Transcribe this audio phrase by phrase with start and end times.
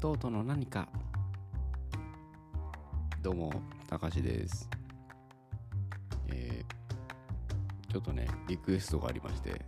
[0.00, 0.88] トートの何か。
[3.22, 3.52] どうも
[3.86, 4.66] たかしです。
[6.28, 9.60] えー、ちょっとねリクエストがありまして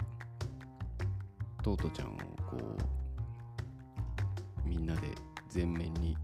[1.62, 2.11] トートちゃんを
[2.50, 2.57] こ
[4.64, 5.08] うみんなで
[5.54, 6.16] 前面に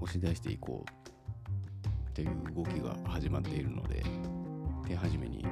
[0.00, 4.02] 押し出していこうっていう動きが始まっているので
[4.88, 5.44] 手始めに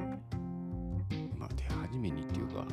[1.36, 2.64] まあ手始めにっていうか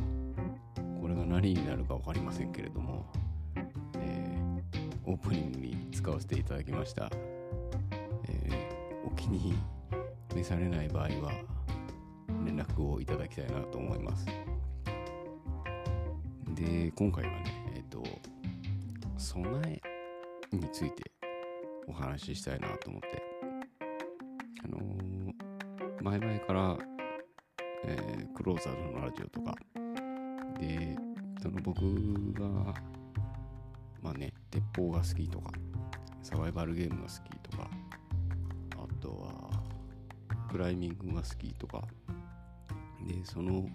[1.01, 3.05] これが何になるか分かりませんけれども
[5.09, 7.09] オープニングに使わせていただきました、
[8.27, 9.55] えー、お気に
[10.35, 11.31] 召されない場合は
[12.45, 14.27] 連絡をいただきたいなと思います。
[16.53, 17.43] で今回はね
[17.75, 18.03] えっ、ー、と
[19.17, 21.11] 備えについて
[21.87, 23.23] お話ししたいなと思って。
[24.63, 26.77] あのー、前々から、
[27.85, 29.55] えー、クローザーズのラジオとか
[30.59, 30.95] で
[31.41, 31.81] その僕
[32.33, 32.75] が
[34.01, 35.51] まあね、鉄砲が好きとか、
[36.23, 37.69] サバイバルゲームが好きとか、
[38.77, 39.63] あとは、
[40.49, 41.83] クライミングが好きとか、
[43.07, 43.67] で、その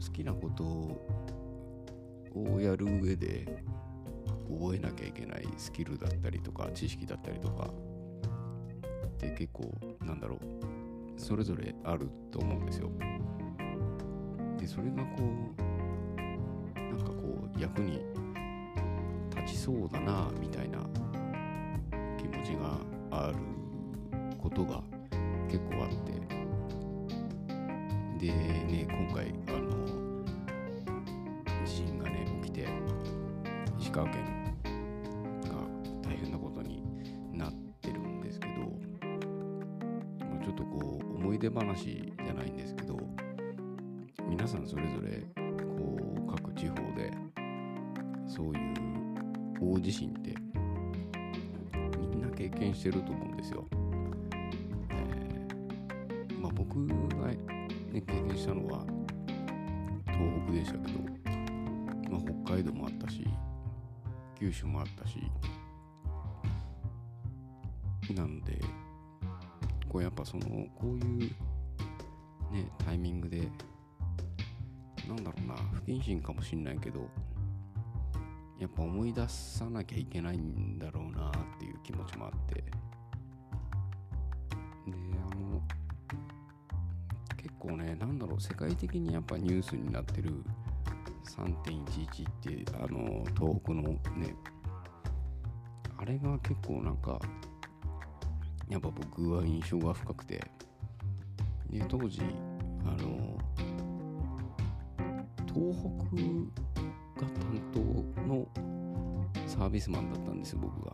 [0.00, 0.64] 好きなこと
[2.38, 3.64] をやる上で
[4.50, 7.70] 覚えなきゃいけないスキルだったりとか、知識だったりとか、
[9.06, 9.72] って結構、
[10.04, 10.40] なんだろう、
[11.20, 12.90] それぞれあると思うんですよ。
[14.58, 15.22] で、それがこ
[15.58, 18.00] う、なんかこう、役に
[19.70, 20.80] そうだなみたいな
[22.18, 22.76] 気持ちが
[23.12, 23.36] ある
[24.36, 24.82] ことが
[25.48, 26.10] 結構あって。
[28.18, 30.24] でね今回あの
[31.64, 32.68] 地震がね起きて
[33.78, 34.24] 石川県
[35.44, 35.50] が
[36.02, 36.82] 大変なことに
[37.32, 38.54] なってるんですけど
[40.44, 42.09] ちょっとこう思い出話
[49.80, 50.34] 大地震って
[51.98, 53.66] みんな経験してると思うんですよ。
[54.90, 57.38] えー、まあ、僕が、ね、
[57.90, 58.84] 経験したのは
[60.04, 60.98] 東北でしたけど、
[62.10, 63.26] まあ、北海道もあったし
[64.38, 65.18] 九州もあったし
[68.14, 68.60] なんで
[69.88, 71.30] こうやっぱそのこういう
[72.52, 73.48] ねタイミングで
[75.08, 77.08] なんだろうな不謹慎かもしんないけど
[78.60, 82.54] やっぱ思い出さなきゃいけないんだろうなっていう気持ちもあって。
[82.54, 82.62] で
[84.86, 85.62] あの
[87.36, 90.44] 結構ねなんだろう世界的にやっぱニュースになってる
[91.24, 92.32] 3.11っ
[92.64, 94.34] てあの東北のね
[95.98, 97.18] あれが結構なんか
[98.68, 100.40] やっぱ僕は印象が深くて。
[101.70, 102.20] で当時
[102.84, 103.38] あの
[105.46, 105.76] 東
[106.10, 106.69] 北
[107.20, 108.46] が担当の
[109.46, 110.92] サービスマンだったんですよ僕が。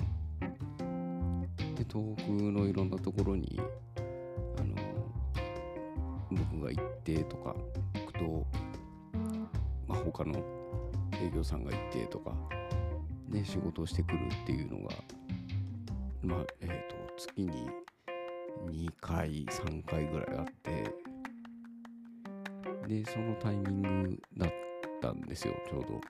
[1.76, 3.60] で東北のいろんなところに
[4.58, 4.74] あの
[6.30, 7.54] 僕が行ってとか
[7.94, 8.46] 行くと、
[9.86, 10.42] まあ、他の
[11.12, 12.32] 営業さんが行ってとか
[13.28, 14.94] で仕事をしてくるっていうのが
[16.22, 17.68] まあえっ、ー、と月に
[18.68, 20.92] 2回3回ぐらいあって
[22.88, 24.50] でそのタイミングだっ
[25.00, 26.00] たんですよちょうど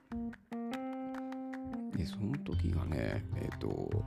[1.97, 4.03] でその時がねえっ、ー、とも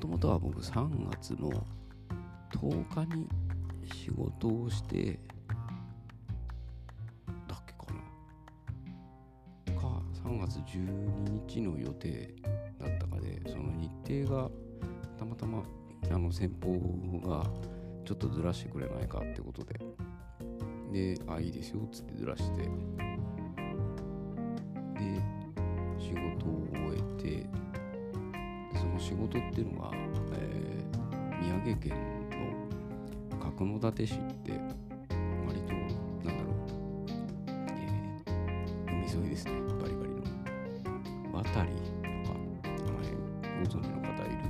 [0.00, 1.50] ともとは僕3月の
[2.54, 3.28] 10日に
[3.92, 5.20] 仕事をして
[7.46, 7.86] だっけか
[9.66, 9.80] な。
[9.80, 12.34] か3月12日の予定
[12.78, 13.90] だったかでその日
[14.24, 14.50] 程が
[15.18, 15.62] たまたま
[16.10, 16.72] あの先方
[17.28, 17.44] が
[18.06, 19.78] ちょっとずらしてくれないかってことで。
[20.92, 22.68] であいいですよっつってずらして。
[25.00, 25.39] 仕
[29.10, 29.90] 仕事っていうのが、
[30.34, 31.98] えー、宮城県
[32.30, 34.52] の角館市って
[35.48, 35.72] 割と
[36.24, 36.62] なんだろう、
[37.48, 39.52] えー、海沿いですね。
[39.82, 40.22] バリバリの。
[41.32, 43.16] 渡りとかあの辺
[43.58, 44.46] ご存知の方いる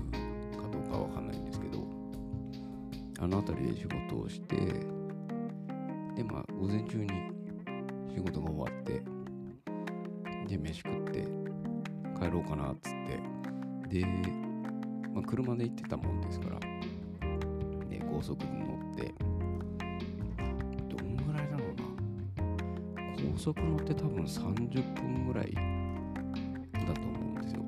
[0.60, 1.78] かどうかわかんないんですけど
[3.18, 4.56] あの辺りで仕事をして
[6.16, 7.08] でまあ午前中に
[8.14, 9.02] 仕事が終わって
[10.46, 11.26] で飯食って
[12.20, 13.40] 帰ろうかなっつって
[13.90, 14.06] で、
[15.14, 19.12] まあ、車で行ってたもんですから、ね、高速に乗って。
[20.88, 23.32] どんぐらいだろうな。
[23.32, 27.62] 高速乗って多分30分ぐらいだと思うんですよ。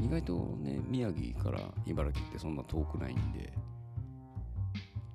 [0.00, 3.52] 意外とね宮城から茨城ってそんな遠くないんで。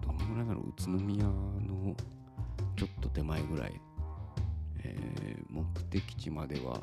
[0.05, 0.69] どんぐらいだろう。
[0.69, 1.95] 宇都宮の
[2.75, 3.81] ちょっと手前ぐらい、
[4.83, 6.81] えー、目的地までは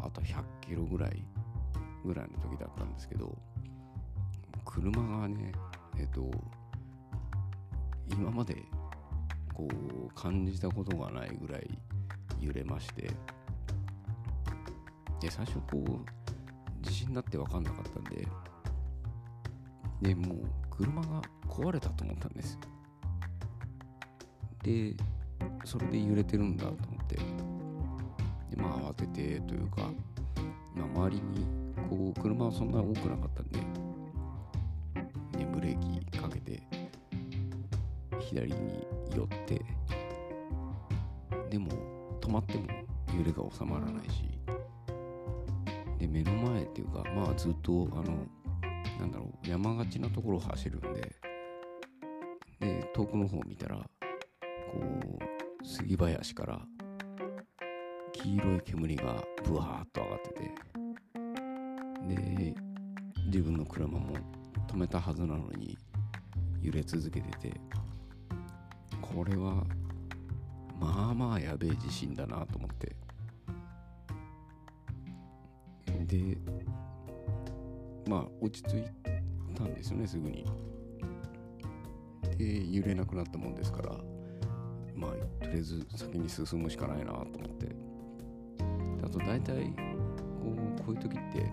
[0.00, 1.24] あと100キロぐらい。
[2.04, 3.36] ぐらいの時だったんですけど
[4.64, 5.52] 車がね
[5.98, 6.30] えっと
[8.10, 8.56] 今まで
[9.54, 11.78] こう感じたことがないぐらい
[12.40, 13.10] 揺れまして
[15.20, 18.26] で最初こう地震になって分かんなかったんで
[20.00, 20.38] でもう
[20.68, 22.58] 車が壊れたと思ったんです。
[24.64, 24.94] で
[25.64, 27.22] それで揺れてるんだと思ってで
[28.56, 29.82] まあ慌ててというか、
[30.74, 31.61] まあ、周りに
[31.92, 33.58] こう車はそんな多くなかったんで
[35.38, 36.62] でブレーキかけて
[38.18, 39.60] 左に寄って
[41.50, 41.70] でも
[42.20, 42.66] 止まっても
[43.18, 44.24] 揺れが収まらないし
[45.98, 48.26] で目の前っていうかまあずっとあの
[48.98, 51.14] なんだろう山がちなところを走るんで
[52.60, 53.84] で遠くの方を見たらこ
[55.60, 56.60] う杉林から
[58.12, 60.81] 黄色い煙がブワーッと上がってて
[62.08, 62.54] で
[63.26, 64.16] 自分の車も
[64.68, 65.78] 止めたはずなのに
[66.60, 67.60] 揺れ続けてて
[69.00, 69.64] これは
[70.78, 72.96] まあまあやべえ地震だなと思って。
[76.06, 76.36] で
[78.06, 78.84] まあ落ち着い
[79.54, 80.44] たんですよねすぐに。
[82.36, 83.90] で揺れなくなったもんですから
[84.94, 85.10] まあ
[85.44, 87.74] とりあえず先に進むしかないなと思って。
[89.04, 91.50] あと大体こうこういう時って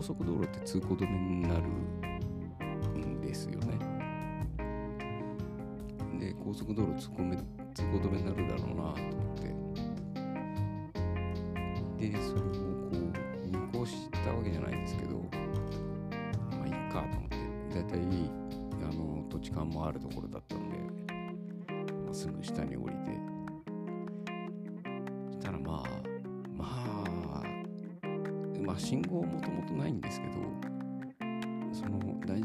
[0.00, 1.62] 高速道路って通行止めになる
[2.96, 3.78] んですよね。
[6.18, 9.36] で高速道路通行め通行止めになるだろうなと思っ
[11.98, 12.10] て。
[12.10, 12.40] でそれ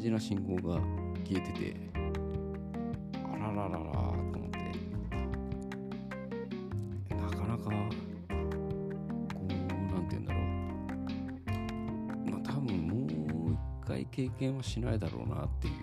[0.06, 0.80] 事な信号が
[1.28, 1.76] 消えてて
[3.24, 4.60] あららららと思って。
[7.16, 7.72] なかなかこう
[9.48, 10.44] なんて言うんだろう。
[12.30, 13.58] まあ多分もう一
[13.88, 15.74] 回経験はしないだろうなっていう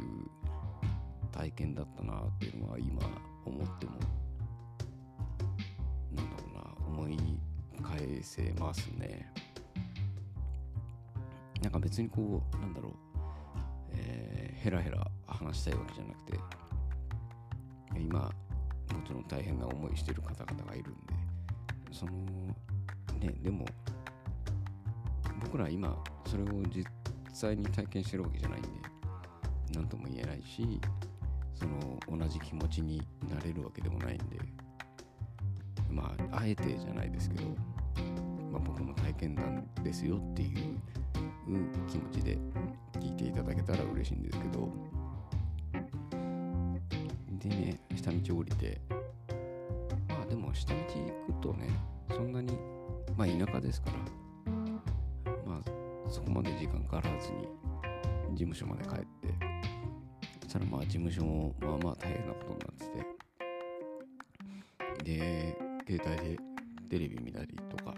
[1.32, 3.02] 体験だったなっていうのは今
[3.44, 3.92] 思っても
[6.14, 7.18] なんだろうな思い
[7.82, 9.32] 返せますね。
[11.60, 13.11] なんか別にこうなんだろう。
[14.62, 16.38] ヘラヘラ話したいわけじゃなくて
[17.98, 18.30] 今も
[19.04, 21.14] ちろん大変な思いしてる方々がいるんで
[21.90, 22.12] その
[23.18, 23.66] ねでも
[25.40, 26.86] 僕ら今それを実
[27.32, 28.68] 際に体験してるわけじゃないんで
[29.74, 30.80] 何とも言えないし
[31.56, 34.38] その同じ気持ちになれるわけでもないんで
[35.90, 37.48] まああえてじゃないですけど、
[38.52, 40.78] まあ、僕の体験談ですよっていう
[41.88, 42.38] 気持ちで
[43.02, 44.68] 聞いていただけたら嬉しいんですけど。
[47.38, 48.80] でね下道降りて。
[50.08, 50.86] まあでも下道行
[51.34, 51.68] くとね
[52.10, 52.56] そんなに
[53.16, 53.96] まあ田舎ですから。
[55.44, 55.62] まあ
[56.08, 57.48] そこまで時間かからずに
[58.34, 59.06] 事務所まで帰って。
[60.44, 62.86] そしたらまあ事務所もまあまあ大変なことになって
[65.04, 65.04] て。
[65.04, 65.56] で
[65.88, 66.38] 携帯で
[66.88, 67.94] テレビ見たりとか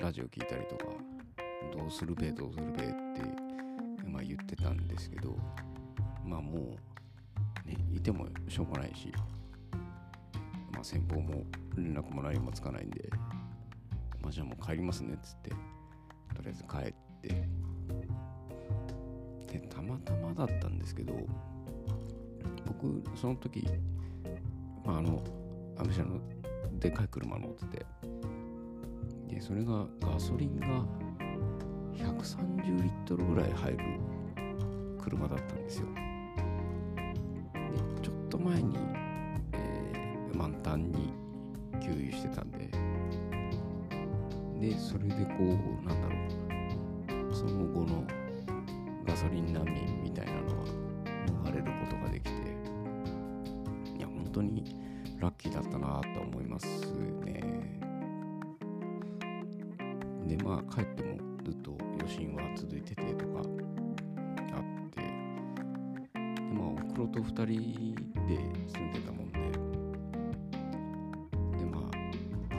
[0.00, 0.84] ラジオ聞いたりとか
[1.76, 3.45] どうするべどうするべって、
[4.16, 5.36] まあ、言ってたんですけど
[6.24, 6.74] まあも
[7.64, 9.12] うねいてもしょうがないし
[10.72, 11.44] まあ先方も
[11.76, 13.10] 連絡も何もつかないんで
[14.22, 15.56] まあじゃあもう帰りますねっつってと
[16.40, 17.28] りあえず帰って
[19.52, 21.14] でたまたまだったんですけど
[22.64, 23.68] 僕その時
[24.82, 25.22] まああの
[25.76, 26.18] アメ車の
[26.78, 27.86] でかい車乗ってて
[29.28, 30.86] でそれがガソリンが
[31.96, 33.78] 130リットルぐらい入る
[34.98, 35.86] 車だったんですよ。
[35.94, 36.00] で
[38.02, 38.76] ちょっと前に、
[39.52, 41.14] えー満タンに
[41.80, 42.68] 給油してたんで。
[44.60, 45.46] でそれでこう
[45.86, 46.16] なんだろ
[47.30, 48.04] うその後の
[49.06, 50.66] ガソリン難民みたいなのは
[51.44, 52.36] 逃れることができて。
[53.96, 54.76] いや本当に
[55.18, 56.66] ラッキーだったなと思います
[57.24, 57.80] ね。
[60.26, 63.44] でまあ帰ってもずっと余震は続いててとかあっ
[64.90, 65.00] て。
[65.00, 65.06] で
[66.52, 67.94] まあおふくろと2人
[68.26, 68.34] で
[68.66, 69.38] 住んでたもんで。
[71.56, 71.90] でまあ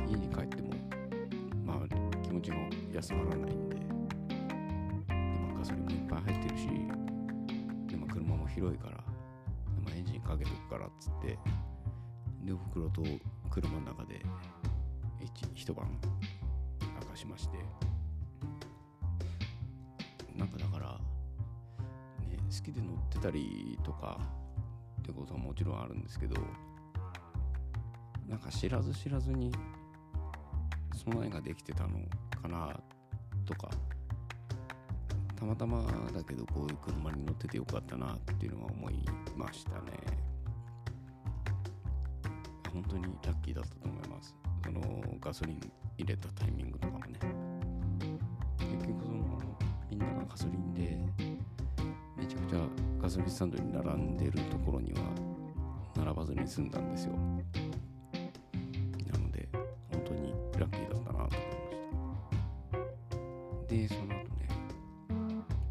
[0.08, 0.74] 家に帰っても
[1.65, 1.88] まあ
[2.24, 2.56] 気持ちが
[2.94, 3.75] 休まらないんで。
[3.75, 3.84] で
[5.10, 6.67] まあガソリンもいっぱい入ってるし。
[7.88, 9.03] で、まあ、車も広いから、
[9.84, 11.38] まあ、エンジンかけとくからっつって。
[12.41, 13.03] でおふくろと
[13.50, 14.22] 車の中で
[15.20, 16.00] 一一晩
[17.01, 17.87] 明かしまして。
[22.49, 24.19] 好きで乗ってたりとか
[25.01, 26.35] ってことはもちろんあるんですけど
[28.27, 29.51] なんか知らず知らずに
[30.93, 31.99] 備えができてたの
[32.41, 32.77] かな
[33.45, 33.69] とか
[35.37, 38.95] たまたまだけどこういう車に乗っててよかったなっていうのは思い
[39.35, 39.77] ましたね。
[42.73, 44.35] 本当にラッキーだったと思います。
[44.63, 44.81] その
[45.21, 47.19] ガソリン入れたタイミングとかもね。
[48.57, 49.39] 結局その
[49.89, 50.97] みんながガソリンで
[53.07, 54.99] ガソリンスタンドに並んでるところには
[55.95, 57.13] 並ばずに済んだんですよ。
[57.13, 57.19] な
[59.17, 59.47] ので
[59.89, 61.77] 本当にラッキーだったなと思いまし
[63.61, 63.73] た。
[63.73, 64.49] でその後ね。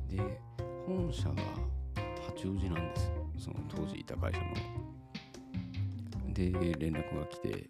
[0.09, 0.41] で
[0.87, 1.35] 本社が
[2.27, 3.13] 八王子なんです。
[3.37, 4.47] その当時いた会社の。
[6.33, 7.69] で連絡が来てで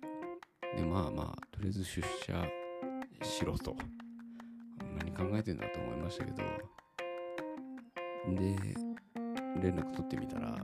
[0.89, 2.49] まあまあとりあえず出社
[3.21, 3.75] しろと。
[4.97, 6.37] 何考えてんだと思いましたけど。
[8.29, 8.86] で
[9.61, 10.57] 連絡取ってみたら、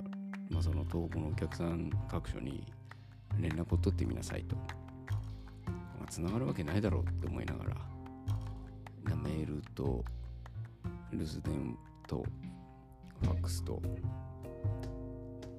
[0.50, 2.64] まあ、その東北のお客さん各所に
[3.38, 7.92] 連絡を取ってみなさいと、まあ、繋がるわけないだろうって思いながら
[9.22, 10.04] メールと
[11.12, 12.24] 留守電と
[13.22, 13.80] ファックスと。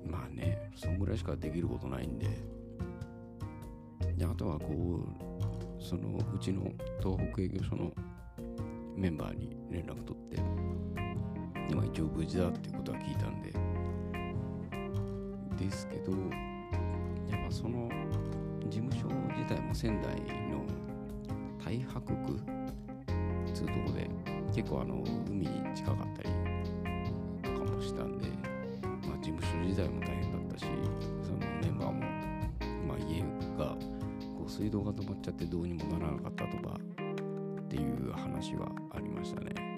[0.05, 2.27] まあねそんぐらいしかできることないんで。
[4.17, 6.63] であとはこうそのうちの
[7.01, 7.91] 東北営業所の
[8.95, 10.22] メンバーに連絡取って
[11.69, 13.53] 今一応無事だっていうことは聞いたんで
[15.57, 16.11] ですけど
[17.31, 17.89] やっぱその
[18.69, 20.15] 事務所自体も仙台
[20.49, 20.65] の
[21.59, 22.39] 太白区
[23.53, 24.09] つうとこで
[24.53, 26.29] 結構あの海に近かったり
[27.43, 28.27] とかもしたんで、
[29.07, 30.65] まあ、事務所自体も大変だったし
[31.21, 31.99] そのメンバーも、
[32.87, 33.21] まあ、家
[33.57, 33.75] が
[34.37, 36.75] こう水道が止まっちゃってどうにもならなかったとか
[37.61, 39.72] っていう話はありましたね。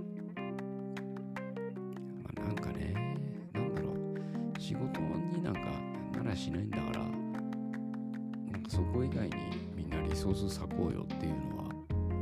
[8.96, 9.36] こ以外に
[9.76, 9.90] みん。
[9.90, 11.64] なリソース割こうよっていうのは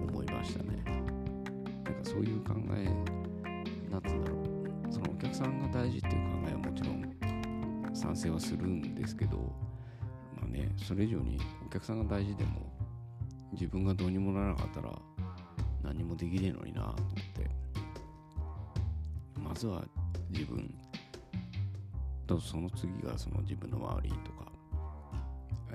[0.10, 0.84] 思いましたね。
[1.84, 2.90] なんかそういう考え
[3.92, 4.38] なんつうんだろ
[4.90, 9.38] うそのお客さんが大事っていう考えはもちろん賛成はするんですけど
[10.36, 12.72] まあねそれ以上にお客さんが大事でも
[13.52, 14.92] 自分がどうにもならなかったら
[15.84, 16.96] 何もできねえのになと思っ
[17.34, 17.50] て。
[19.40, 19.84] まずは
[20.32, 20.74] 自分。
[22.26, 24.43] とその次がその自分の周りとか。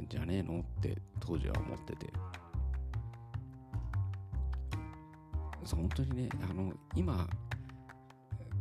[0.06, 0.60] じゃねえの？
[0.60, 2.12] って当時は思ってて。
[5.70, 7.28] 本当にねあの今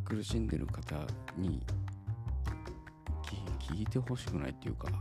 [0.04, 0.96] 苦しんでる方
[1.38, 1.66] に
[3.60, 4.98] 聞いてほしくないっていうかな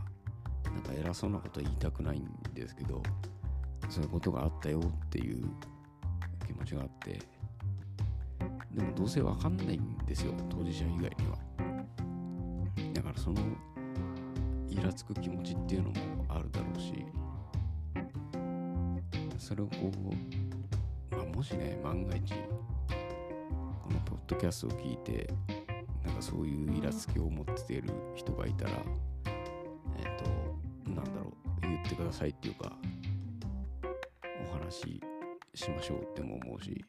[0.79, 3.03] んか偉そうなこと言いたくないんですけど
[3.89, 5.49] そういうことがあったよっていう
[6.45, 7.19] 気持ちがあって。
[8.71, 11.37] でもどうせわかんないんですよ当事者以外には。
[12.93, 13.41] だからその
[14.77, 15.95] イラつく気持ちっていうのも
[16.29, 16.93] あるだろうし
[19.37, 19.91] それをこ
[21.11, 25.29] う、まあ、もしね万が一このポッドキャストを聞いて
[26.05, 28.71] なんかそういうイラつきを持っている人がいたら
[29.97, 32.71] えっ、となんだろう言ってくださいっていうか
[34.51, 35.01] お話し
[35.55, 36.85] しましょうっても思うし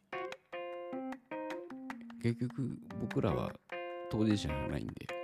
[2.23, 3.51] 結局僕らは
[4.11, 5.18] 当事者じゃないんで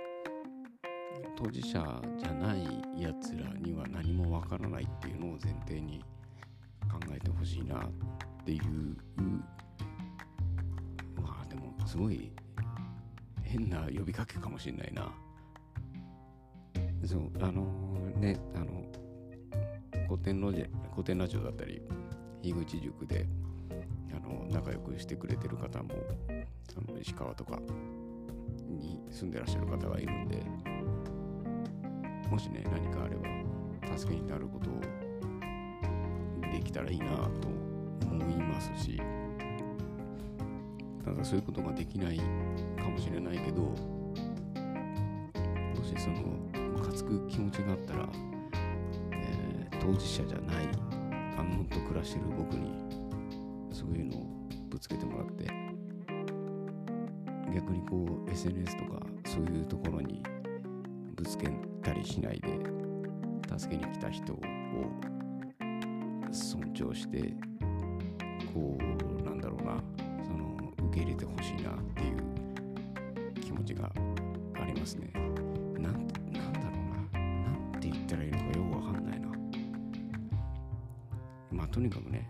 [1.35, 2.63] 当事者じゃない
[3.01, 6.03] やつらには何もわからないっていうのを前提に
[6.89, 7.89] 考えてほしいなっ
[8.45, 8.63] ていう
[11.21, 12.31] まあでもすごい
[13.43, 15.11] 変な呼びかけかもしれないな。
[17.05, 17.63] そうあの
[18.17, 18.83] ねあの
[20.07, 21.81] 古典ロジ古典ラジオだったり
[22.41, 23.27] 樋口塾で
[24.11, 25.89] あの仲良くしてくれてる方も
[26.29, 27.59] あの石川とか
[28.67, 30.41] に住んでらっしゃる方がいるんで
[32.29, 34.73] もしね何かあれば助けになることを
[36.51, 37.05] できたらいいな
[37.41, 37.47] と
[38.09, 39.01] 思いますし
[41.03, 43.75] ただそういうことができないかもしれないけども
[45.83, 46.21] しその
[46.57, 48.09] ムカつく気持ちがあったら、
[49.11, 49.55] えー
[49.85, 50.65] 当事者じゃない
[51.37, 52.73] 安穏と暮らしてる僕に
[53.71, 54.25] そういうのを
[54.67, 55.45] ぶつけてもらって
[57.53, 60.23] 逆にこう SNS とかそういうところに
[61.15, 61.49] ぶつけ
[61.85, 62.49] たりしないで
[63.57, 64.39] 助けに来た人を
[66.31, 67.31] 尊重して
[68.51, 69.77] こうなんだろうな
[70.23, 72.11] その受け入れてほしいなってい
[73.29, 73.91] う気持ちが
[74.59, 75.11] ありますね。
[75.13, 76.75] なんなんだろ
[77.13, 77.19] うな。
[77.19, 79.27] なんて言ったらいいのかよくわかんないな。
[81.51, 82.27] まあとにかくね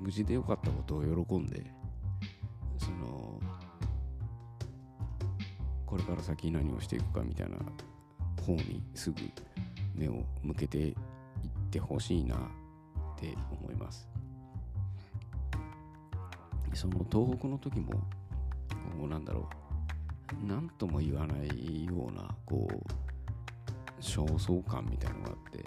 [0.00, 1.70] 無事で良かったことを喜んで
[2.78, 3.40] その
[5.86, 7.58] これから先何をしていくかみたいな
[8.48, 9.16] 方にすぐ
[9.94, 10.94] 目を向けていっ
[11.70, 12.38] てほしいなっ
[13.18, 14.08] て思います。
[16.72, 17.98] その東北の時もこ
[19.04, 20.46] うなんだろう。
[20.46, 25.64] 何とも言わないようなこう焦燥感みたいのがあって、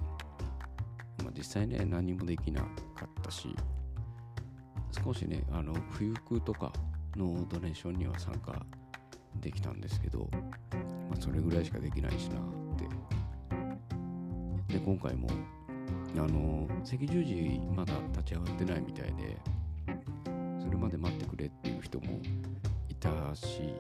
[1.24, 2.68] まあ、実際ね何もできなか
[3.06, 3.56] ったし
[5.04, 6.72] 少しねあの冬服とか
[7.16, 8.64] のドネーションには参加
[9.40, 10.30] できたんですけど、
[11.10, 12.61] まあ、それぐらいしかできないしな。
[12.72, 13.12] って。
[14.72, 15.28] で今回も
[16.16, 19.38] あの赤十字まだ立ち上がってないみたいで
[20.62, 22.20] それまで待ってくれっていう人も
[22.88, 23.74] いたし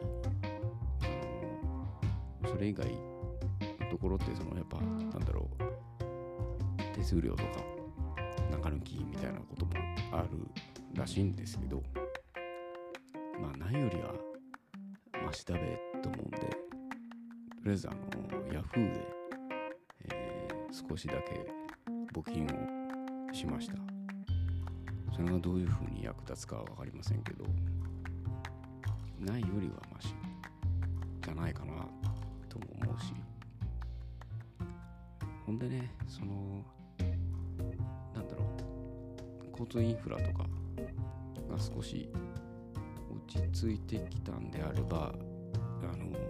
[2.45, 7.43] それ以外のところってそのやっぱなんだろう手数料とか
[8.51, 9.71] 中抜きみたいなことも
[10.11, 10.27] ある
[10.93, 11.81] らしいんですけど
[13.39, 14.13] まあないよりは
[15.25, 16.70] マシだべと思うんでと
[17.71, 19.07] りあえずあのヤフーで、
[20.11, 21.45] えー、少しだけ
[22.13, 23.75] 募金をしました。
[25.15, 27.45] それがどういうふうに役立つかは分かりませんけど
[29.19, 30.13] ないよりはマシ
[31.23, 31.73] じゃないかな
[32.49, 33.13] とも思うし。
[35.45, 36.65] ほんでねその
[38.13, 40.43] なんだろう交通インフラとか
[41.49, 42.09] が少し
[43.27, 45.13] 落ち着いてきたんであれば
[45.83, 46.20] あの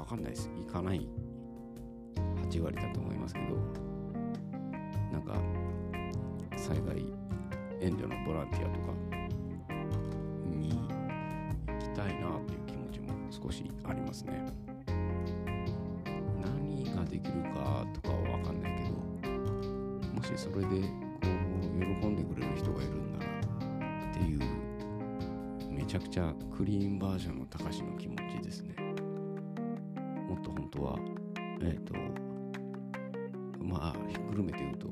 [0.00, 0.50] 分かんないです。
[0.56, 1.08] 行かない。
[2.50, 3.46] 8割だと思いますけど。
[5.12, 5.34] なんか
[6.56, 7.04] 災害
[7.80, 8.92] 援助のボランティアとか。
[10.46, 10.70] に
[11.66, 14.46] 行きたいなっていう気持ちも少しありますね。
[16.42, 18.96] 何ができるかとかは分かんないけど。
[20.12, 23.32] もしそれでこう喜んでくれる人がいるんだな
[24.10, 24.40] っていう
[25.70, 28.85] めちゃくちゃクリーンバージョンのたかしの気持ちですね。
[30.36, 30.98] もっと本当は。
[31.62, 31.94] えっ、ー、と
[33.64, 34.88] まあひっくるめて言うと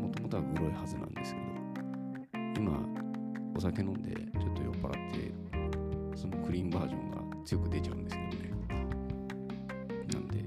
[0.00, 1.46] もともとはグロいはずなんですけど
[2.56, 2.80] 今
[3.54, 5.32] お酒飲んでちょっと酔っ払って
[6.16, 8.50] そのクリーンバージョンが強く出ちゃうんですけどね。
[10.12, 10.44] なんで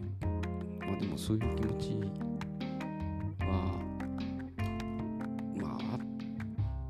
[0.86, 1.92] まあでもそういう気持ち
[3.40, 3.80] は
[5.56, 6.00] まああっ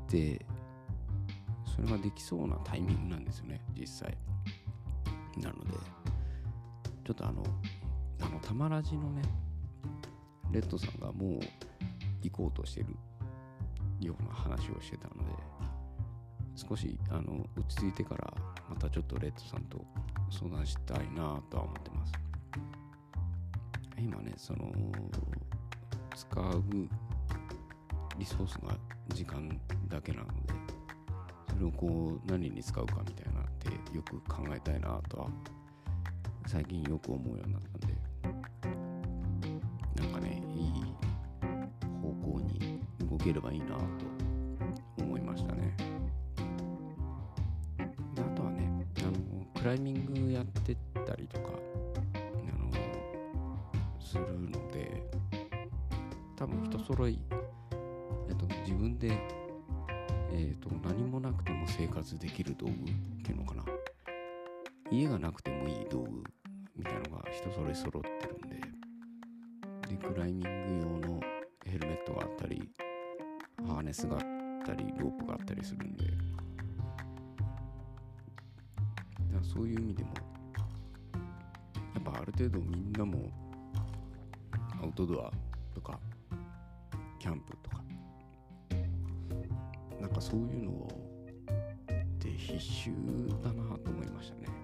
[0.08, 0.44] て
[1.66, 4.16] それができそうなタイミングなんですよね実際。
[5.42, 6.03] なので
[7.04, 7.42] ちょっとあの
[8.22, 9.22] あのたまらじのね
[10.50, 11.40] レッドさんがもう
[12.22, 12.86] 行こうとしてる
[14.00, 15.32] ような話をしてたので
[16.54, 18.32] 少しあの落ち着いてから
[18.68, 19.84] またちょっとレッドさんと
[20.30, 22.12] 相談したいなとは思ってます。
[23.98, 24.72] 今ねその
[26.14, 26.62] 使う
[28.18, 28.76] リソースが
[29.08, 30.32] 時間だけなので
[31.52, 35.28] それをこう何に使うかみたいなってよく考えたいなとは
[36.46, 37.96] 最近よく思うようになったんで
[39.96, 40.72] なんかねいい
[42.00, 42.80] 方向に
[43.10, 43.76] 動ければいいなと
[44.98, 45.76] 思いましたね。
[47.78, 50.76] あとはねあのクライミングやって
[51.06, 51.48] たりとか
[52.14, 52.18] あ
[52.58, 52.70] の
[54.00, 55.02] するので
[56.36, 57.18] 多分人揃い、
[58.28, 59.18] えっと、自分で、
[60.32, 62.74] えっと、何もなくても生活できる道具っ
[63.22, 63.64] ていうのかな。
[64.90, 66.24] 家がなくてもいい道具
[66.76, 68.60] みたいのが人それ揃ってるんで
[69.88, 71.20] でクライミング用の
[71.64, 72.68] ヘルメットがあったり
[73.66, 74.20] ハーネスがあっ
[74.66, 76.04] たりロープがあったりするんで。
[79.34, 80.10] だそういう意味でも
[81.94, 83.30] やっぱある程度みんなも
[84.82, 85.30] アウトドア
[85.74, 85.98] とか
[87.18, 87.82] キャンプとか
[90.00, 90.88] なんかそういうのを
[92.18, 92.90] で必修
[93.42, 94.63] だなと思いましたね。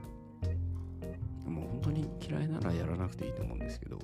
[1.50, 3.98] もう本当に嫌いならやらなくていいと思うんですけど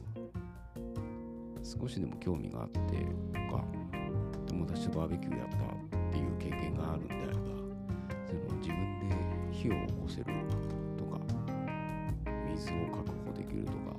[1.62, 3.64] 少しでも興味があってとか
[4.46, 5.56] 友達とバーベキューやった
[5.96, 7.32] っていう経験があるんであれば
[8.26, 9.16] その自分で
[9.52, 10.24] 火を起こせる
[10.96, 11.18] とか
[12.48, 13.96] 水を確保できるとか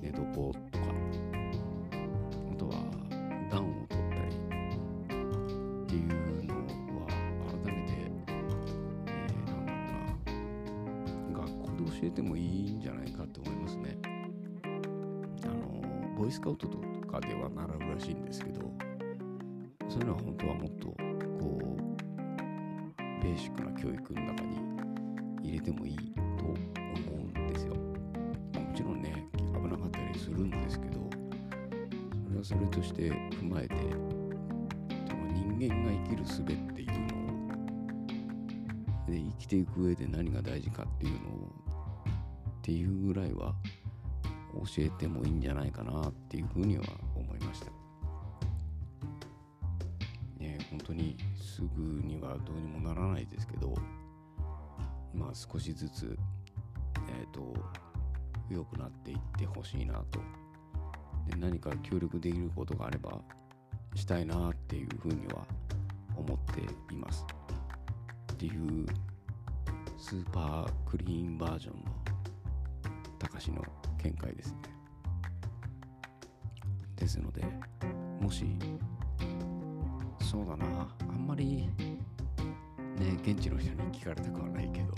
[0.00, 0.22] 寝床
[0.70, 0.83] とか
[12.06, 13.98] えてもいいんじゃないかって思いますね
[15.44, 16.78] あのボイスカウトと
[17.10, 18.60] かでは習うらしいんですけど
[19.88, 20.96] そういうのは本当はもっとこ
[21.60, 21.94] う
[23.22, 24.56] ベーシックな教育の中に
[25.42, 25.96] 入れてもいい
[26.38, 26.56] と思
[27.12, 27.74] うんですよ。
[27.74, 31.08] もちろんね危なかったりするんですけど
[32.26, 34.14] それはそれとして踏まえてと
[35.68, 37.34] 間が生きる術っていうのを
[39.06, 41.52] で生きていく上で何が大事かっていうのを
[42.64, 43.54] っていうぐらいは
[44.54, 47.66] 教えてもいいんじゃないかなっていうふうには思いました。
[50.38, 53.74] ね本当にすぐにはどうにもならないですけど
[55.12, 56.18] まあ少しずつ
[57.10, 57.54] えっ、ー、と
[58.48, 60.18] 良くなっていってほしいなと。
[61.28, 63.20] で何か協力できることがあれば
[63.94, 65.46] したいなっていうふうには
[66.16, 66.62] 思って
[66.94, 67.26] います。
[68.32, 68.86] っていう
[69.98, 72.03] スーパークリーンバージョンの
[73.24, 73.62] 高しの
[74.02, 74.58] 見解ですね。
[76.96, 77.42] ですので
[78.20, 78.44] もし
[80.20, 81.68] そうだなあんまり
[82.98, 84.94] ね現地の人に聞かれたくはないけど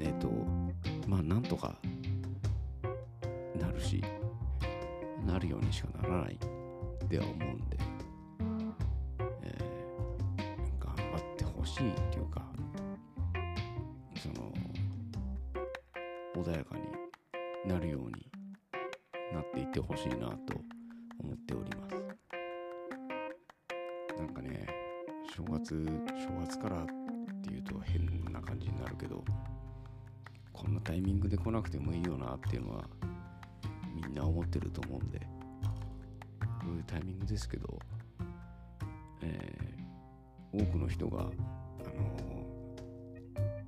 [0.00, 0.28] えっと
[1.08, 1.74] まあなんとか
[3.60, 4.02] なるし
[5.26, 6.38] なるようにしかならない
[7.08, 7.78] では思うんで、
[9.42, 12.42] えー、頑張ってほしいっていうか
[16.44, 18.30] 穏やかになるように
[19.32, 20.60] なっていってほしいなと
[21.18, 21.94] 思っております。
[24.18, 24.66] なんかね
[25.34, 26.86] 正月正月からっ
[27.42, 29.24] ていうと変な感じになるけど
[30.52, 32.84] こんなタイミングで来なくてもいいよなっていうのは
[33.94, 35.26] みんな思ってると思うんでこ
[36.68, 37.78] ういうタイミングですけど、
[39.22, 41.30] えー、多くの人が、あの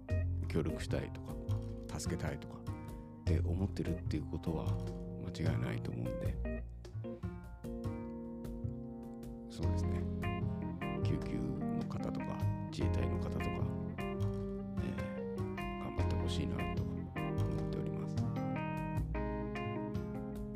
[0.08, 2.65] ー、協力したいとか助けたいとか
[3.26, 4.66] って思ってるっていうことは
[5.34, 6.62] 間違いないと思うんで。
[9.50, 10.00] そうですね。
[11.02, 12.26] 救急の方とか
[12.70, 13.46] 自衛隊の方とか、
[13.98, 18.14] えー、頑張ってほしいなと思っております。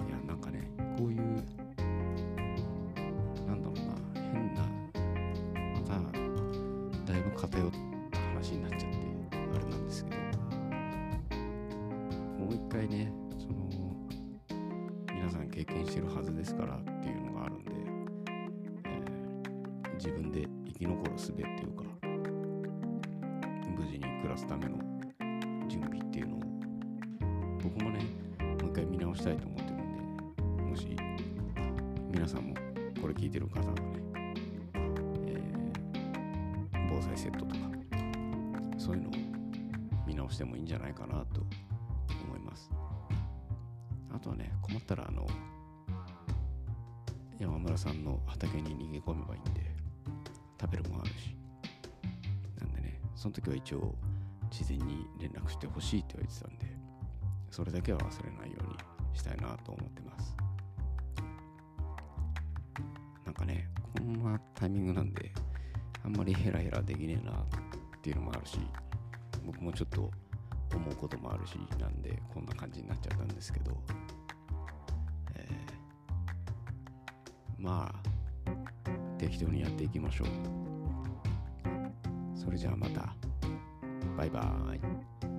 [0.07, 1.19] いやなんかねこういう
[3.49, 4.63] なんだろうな変な
[5.75, 5.81] ま
[7.05, 8.00] ただいぶ偏った
[12.87, 13.69] ねその
[15.13, 17.73] 皆さん経験してるはずですからっていうのがあるんで、
[18.85, 21.85] えー、自分で生き残る術っていうか
[23.77, 24.79] 無事に暮らすための
[25.69, 26.41] 準備っていうのを
[27.63, 27.99] 僕もね
[28.39, 30.97] もう一回見直したいと思ってるんでもし
[32.11, 32.55] 皆さんも
[33.01, 33.83] これ聞いてる方はね、
[35.27, 37.61] えー、防災セットとか
[38.79, 39.13] そういうのを
[40.07, 41.43] 見直してもいいんじゃないかなと
[44.21, 45.27] とはね困ったらあの
[47.39, 49.63] 山村さんの畑に逃げ込めばいいんで
[50.61, 51.35] 食べるもあるし。
[52.61, 53.95] なんでねその時は一応
[54.51, 56.67] 事前に連絡してほしいって言われてたんで
[57.51, 58.77] それだけは忘れないように
[59.13, 60.37] したいなと思ってます。
[63.25, 65.33] なんかねこんなタイミングなんで
[66.05, 67.37] あんまりヘラヘラできねえなっ
[68.03, 68.59] ていうのもあるし
[69.45, 70.11] 僕もちょっと
[70.75, 73.77] 思うこともあるしなんでこんな感じになっちゃったんですけど、
[77.61, 78.11] まあ
[79.19, 80.29] 適当にやっていきましょう。
[82.35, 83.15] それじゃあまた。
[84.17, 85.30] バイバーイ。